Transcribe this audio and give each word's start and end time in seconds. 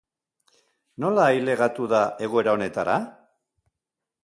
Nola 1.05 1.27
ailegatu 1.33 1.87
da 1.93 2.01
egoera 2.29 2.57
honetara? 2.59 2.99